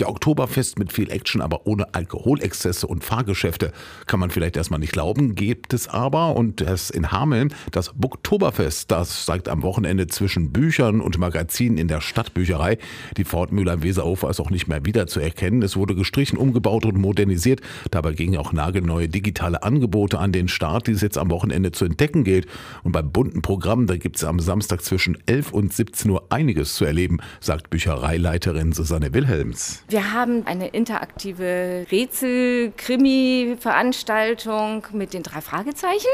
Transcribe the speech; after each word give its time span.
Ja, 0.00 0.08
Oktoberfest 0.08 0.78
mit 0.78 0.94
viel 0.94 1.10
Action, 1.10 1.42
aber 1.42 1.66
ohne 1.66 1.94
Alkoholexzesse 1.94 2.86
und 2.86 3.04
Fahrgeschäfte. 3.04 3.70
Kann 4.06 4.18
man 4.18 4.30
vielleicht 4.30 4.56
erstmal 4.56 4.80
nicht 4.80 4.94
glauben, 4.94 5.34
gibt 5.34 5.74
es 5.74 5.88
aber. 5.88 6.36
Und 6.36 6.62
das 6.62 6.88
in 6.88 7.12
Hameln, 7.12 7.52
das 7.70 7.92
Buktoberfest, 7.94 8.90
das 8.90 9.26
zeigt 9.26 9.50
am 9.50 9.62
Wochenende 9.62 10.06
zwischen 10.06 10.52
Büchern 10.52 11.02
und 11.02 11.18
Magazinen 11.18 11.76
in 11.76 11.86
der 11.86 12.00
Stadtbücherei. 12.00 12.78
Die 13.18 13.24
Fortmüller 13.24 13.74
im 13.74 13.82
Weserufer 13.82 14.30
ist 14.30 14.40
auch 14.40 14.48
nicht 14.48 14.68
mehr 14.68 14.86
wiederzuerkennen. 14.86 15.60
Es 15.60 15.76
wurde 15.76 15.94
gestrichen, 15.94 16.38
umgebaut 16.38 16.86
und 16.86 16.96
modernisiert. 16.96 17.60
Dabei 17.90 18.14
gingen 18.14 18.38
auch 18.38 18.54
nagelneue 18.54 19.06
digitale 19.06 19.62
Angebote 19.62 20.18
an 20.18 20.32
den 20.32 20.48
Start, 20.48 20.86
die 20.86 20.92
es 20.92 21.02
jetzt 21.02 21.18
am 21.18 21.28
Wochenende 21.28 21.72
zu 21.72 21.84
entdecken 21.84 22.24
gilt. 22.24 22.46
Und 22.84 22.92
beim 22.92 23.12
bunten 23.12 23.42
Programm, 23.42 23.86
da 23.86 23.98
gibt 23.98 24.16
es 24.16 24.24
am 24.24 24.40
Samstag 24.40 24.80
zwischen 24.80 25.18
11 25.26 25.52
und 25.52 25.74
17 25.74 26.10
Uhr 26.10 26.24
einiges 26.30 26.76
zu 26.76 26.86
erleben, 26.86 27.18
sagt 27.40 27.68
Büchereileiterin 27.68 28.72
Susanne 28.72 29.12
Wilhelms. 29.12 29.84
Wir 29.90 30.12
haben 30.12 30.46
eine 30.46 30.68
interaktive 30.68 31.84
Rätsel-Krimi-Veranstaltung 31.90 34.86
mit 34.92 35.14
den 35.14 35.24
drei 35.24 35.40
Fragezeichen. 35.40 36.06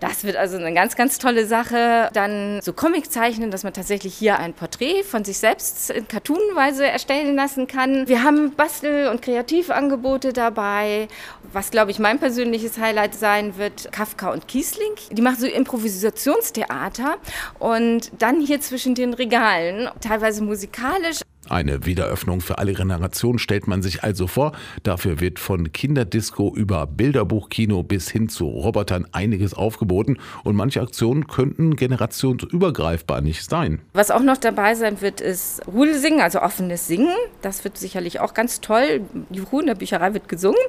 Das 0.00 0.24
wird 0.24 0.34
also 0.34 0.56
eine 0.56 0.74
ganz, 0.74 0.96
ganz 0.96 1.18
tolle 1.18 1.46
Sache. 1.46 2.10
Dann 2.12 2.58
so 2.60 2.72
Comic 2.72 3.12
zeichnen, 3.12 3.52
dass 3.52 3.62
man 3.62 3.72
tatsächlich 3.72 4.16
hier 4.16 4.40
ein 4.40 4.52
Porträt 4.52 5.04
von 5.04 5.24
sich 5.24 5.38
selbst 5.38 5.90
in 5.90 6.08
Cartoonweise 6.08 6.86
erstellen 6.86 7.36
lassen 7.36 7.68
kann. 7.68 8.08
Wir 8.08 8.24
haben 8.24 8.56
Bastel- 8.56 9.06
und 9.06 9.22
Kreativangebote 9.22 10.32
dabei. 10.32 11.06
Was, 11.52 11.70
glaube 11.70 11.92
ich, 11.92 12.00
mein 12.00 12.18
persönliches 12.18 12.78
Highlight 12.78 13.14
sein 13.14 13.58
wird, 13.58 13.92
Kafka 13.92 14.32
und 14.32 14.48
Kiesling. 14.48 14.96
Die 15.12 15.22
machen 15.22 15.38
so 15.38 15.46
Improvisationstheater 15.46 17.18
und 17.60 18.10
dann 18.18 18.40
hier 18.40 18.60
zwischen 18.60 18.96
den 18.96 19.14
Regalen, 19.14 19.88
teilweise 20.00 20.42
musikalisch, 20.42 21.20
eine 21.50 21.86
Wiederöffnung 21.86 22.40
für 22.40 22.58
alle 22.58 22.74
Generationen 22.74 23.38
stellt 23.38 23.66
man 23.66 23.82
sich 23.82 24.02
also 24.02 24.26
vor. 24.26 24.52
Dafür 24.82 25.20
wird 25.20 25.38
von 25.38 25.72
Kinderdisco 25.72 26.54
über 26.54 26.86
Bilderbuchkino 26.86 27.82
bis 27.82 28.10
hin 28.10 28.28
zu 28.28 28.46
Robotern 28.46 29.06
einiges 29.12 29.54
aufgeboten 29.54 30.18
und 30.42 30.56
manche 30.56 30.80
Aktionen 30.80 31.26
könnten 31.26 31.76
generationsübergreifbar 31.76 33.20
nicht 33.20 33.48
sein. 33.48 33.80
Was 33.92 34.10
auch 34.10 34.22
noch 34.22 34.36
dabei 34.36 34.74
sein 34.74 35.00
wird, 35.00 35.20
ist 35.20 35.62
Rudelsingen, 35.66 36.20
also 36.20 36.40
offenes 36.40 36.86
Singen. 36.86 37.14
Das 37.42 37.64
wird 37.64 37.78
sicherlich 37.78 38.20
auch 38.20 38.34
ganz 38.34 38.60
toll. 38.60 39.02
Juhu, 39.30 39.60
in 39.60 39.66
der 39.66 39.74
Bücherei 39.74 40.14
wird 40.14 40.28
gesungen. 40.28 40.60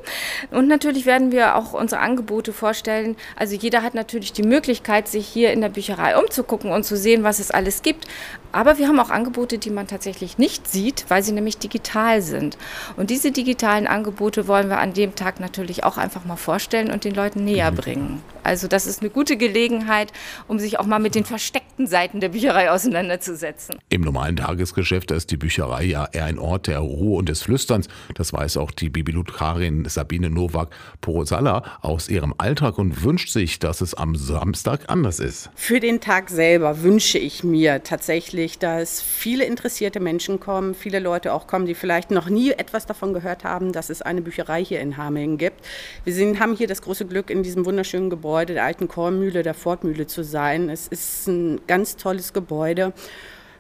Und 0.52 0.68
natürlich 0.68 1.06
werden 1.06 1.32
wir 1.32 1.56
auch 1.56 1.74
unsere 1.74 2.02
Angebote 2.02 2.54
vorstellen. 2.54 3.16
Also 3.36 3.56
jeder 3.56 3.82
hat 3.82 3.94
natürlich 3.94 4.34
die 4.34 4.44
Möglichkeit, 4.44 5.08
sich 5.08 5.28
hier 5.28 5.54
in 5.54 5.62
der 5.62 5.70
Bücherei 5.70 6.18
umzugucken 6.18 6.72
und 6.72 6.84
zu 6.84 6.98
sehen, 6.98 7.24
was 7.24 7.40
es 7.40 7.52
alles 7.52 7.82
gibt. 7.82 8.08
Aber 8.52 8.78
wir 8.78 8.88
haben 8.88 9.00
auch 9.00 9.10
Angebote, 9.10 9.58
die 9.58 9.70
man 9.70 9.88
tatsächlich 9.88 10.38
nicht 10.38 10.65
sieht, 10.68 11.06
weil 11.10 11.24
sie 11.24 11.32
nämlich 11.32 11.58
digital 11.58 12.22
sind. 12.22 12.58
Und 12.98 13.10
diese 13.10 13.32
digitalen 13.32 13.88
Angebote 13.88 14.48
wollen 14.48 14.70
wir 14.70 14.80
an 14.80 14.94
dem 14.94 15.16
Tag 15.16 15.40
natürlich 15.40 15.84
auch 15.84 15.98
einfach 15.98 16.26
mal 16.26 16.36
vorstellen 16.36 16.92
und 16.92 17.04
den 17.04 17.16
Leuten 17.16 17.44
näher 17.44 17.72
mhm. 17.72 17.76
bringen. 17.76 18.24
Also 18.46 18.68
das 18.68 18.86
ist 18.86 19.02
eine 19.02 19.10
gute 19.10 19.38
Gelegenheit, 19.38 20.14
um 20.48 20.60
sich 20.60 20.80
auch 20.80 20.86
mal 20.86 21.00
mit 21.00 21.16
den 21.16 21.26
versteckten 21.26 21.88
Seiten 21.88 22.20
der 22.20 22.30
Bücherei 22.30 22.70
auseinanderzusetzen. 22.70 23.80
Im 23.90 24.02
normalen 24.02 24.36
Tagesgeschäft 24.36 25.10
ist 25.10 25.32
die 25.32 25.38
Bücherei 25.38 25.84
ja 25.84 26.08
eher 26.12 26.26
ein 26.26 26.38
Ort 26.38 26.68
der 26.68 26.78
Ruhe 26.78 27.18
und 27.18 27.28
des 27.28 27.42
Flüsterns. 27.42 27.88
Das 28.14 28.34
weiß 28.34 28.58
auch 28.58 28.70
die 28.70 28.90
Bibliothekarin 28.90 29.86
Sabine 29.86 30.30
Nowak-Porosalla 30.30 31.80
aus 31.82 32.08
ihrem 32.08 32.36
Alltag 32.38 32.78
und 32.78 33.04
wünscht 33.04 33.30
sich, 33.30 33.58
dass 33.58 33.82
es 33.82 33.96
am 33.96 34.16
Samstag 34.16 34.82
anders 34.90 35.20
ist. 35.20 35.50
Für 35.56 35.80
den 35.80 36.00
Tag 36.00 36.30
selber 36.30 36.84
wünsche 36.84 37.18
ich 37.18 37.44
mir 37.44 37.82
tatsächlich, 37.82 38.60
dass 38.60 39.02
viele 39.02 39.46
interessierte 39.46 40.00
Menschen 40.00 40.40
kommen, 40.40 40.76
viele 40.76 41.00
Leute 41.00 41.34
auch 41.34 41.48
kommen, 41.48 41.66
die 41.66 41.74
vielleicht 41.74 42.12
noch 42.12 42.30
nie 42.30 42.52
etwas 42.52 42.86
davon 42.86 43.16
gehört 43.16 43.44
haben, 43.44 43.72
dass 43.72 43.90
es 43.90 44.04
eine 44.04 44.22
Bücherei 44.22 44.64
hier 44.64 44.82
in 44.82 44.98
Hameln 44.98 45.40
gibt. 45.40 45.66
Wir 46.04 46.14
sind, 46.14 46.40
haben 46.40 46.56
hier 46.56 46.68
das 46.68 46.84
große 46.84 47.08
Glück, 47.08 47.32
in 47.32 47.42
diesem 47.42 47.66
wunderschönen 47.66 48.12
Gebäude 48.12 48.35
Gebäude 48.36 48.54
der 48.56 48.66
alten 48.66 48.90
Kornmühle, 48.90 49.44
der 49.44 49.54
Fortmühle 49.54 50.08
zu 50.08 50.22
sein. 50.22 50.70
Es 50.70 50.90
ist 50.90 51.26
ein 51.30 51.62
ganz 51.68 51.96
tolles 51.96 52.34
Gebäude. 52.34 52.92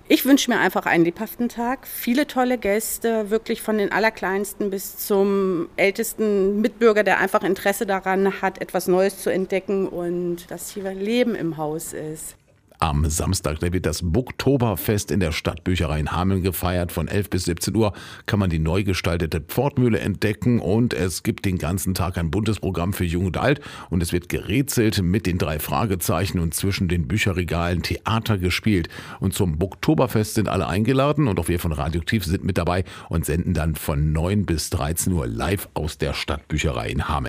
Ich 0.09 0.25
wünsche 0.25 0.51
mir 0.51 0.59
einfach 0.59 0.85
einen 0.85 1.05
lebhaften 1.05 1.47
Tag, 1.47 1.87
viele 1.87 2.27
tolle 2.27 2.57
Gäste, 2.57 3.29
wirklich 3.29 3.61
von 3.61 3.77
den 3.77 3.93
Allerkleinsten 3.93 4.69
bis 4.69 4.97
zum 4.97 5.69
ältesten 5.77 6.59
Mitbürger, 6.59 7.05
der 7.05 7.19
einfach 7.19 7.41
Interesse 7.43 7.85
daran 7.85 8.41
hat, 8.41 8.59
etwas 8.59 8.89
Neues 8.89 9.23
zu 9.23 9.29
entdecken 9.29 9.87
und 9.87 10.51
dass 10.51 10.71
hier 10.71 10.93
Leben 10.93 11.35
im 11.35 11.55
Haus 11.55 11.93
ist. 11.93 12.35
Am 12.85 13.09
Samstag 13.09 13.63
wird 13.63 13.87
das 13.87 14.01
Buktoberfest 14.03 15.09
in 15.09 15.19
der 15.19 15.31
Stadtbücherei 15.31 15.99
in 15.99 16.11
Hameln 16.11 16.43
gefeiert. 16.43 16.91
Von 16.91 17.07
11 17.07 17.31
bis 17.31 17.45
17 17.45 17.75
Uhr 17.75 17.93
kann 18.27 18.37
man 18.37 18.51
die 18.51 18.59
neu 18.59 18.83
gestaltete 18.83 19.41
Pfortmühle 19.41 19.97
entdecken 19.97 20.59
und 20.59 20.93
es 20.93 21.23
gibt 21.23 21.45
den 21.45 21.57
ganzen 21.57 21.95
Tag 21.95 22.15
ein 22.19 22.29
buntes 22.29 22.59
Programm 22.59 22.93
für 22.93 23.03
Jung 23.03 23.25
und 23.25 23.37
Alt 23.37 23.59
und 23.89 24.03
es 24.03 24.13
wird 24.13 24.29
gerätselt 24.29 25.01
mit 25.01 25.25
den 25.25 25.39
drei 25.39 25.57
Fragezeichen 25.57 26.37
und 26.37 26.53
zwischen 26.53 26.87
den 26.87 27.07
Bücherregalen 27.07 27.81
Theater 27.81 28.37
gespielt. 28.37 28.87
Und 29.19 29.33
zum 29.33 29.57
Buktoberfest 29.57 30.35
sind 30.35 30.47
alle 30.47 30.67
eingeladen 30.67 31.27
und 31.27 31.39
auch 31.39 31.47
wir 31.47 31.59
von 31.59 31.71
Radioaktiv 31.71 32.23
sind 32.23 32.43
mit 32.43 32.59
dabei 32.59 32.83
und 33.09 33.25
senden 33.25 33.55
dann 33.55 33.73
von 33.73 34.13
9 34.13 34.45
bis 34.45 34.69
13 34.69 35.11
Uhr 35.11 35.25
live 35.25 35.69
aus 35.73 35.97
der 35.97 36.13
Stadtbücherei 36.13 36.89
in 36.89 37.07
Hameln. 37.07 37.23